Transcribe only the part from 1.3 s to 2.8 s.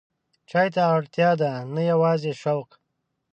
ده، نه یوازې شوق.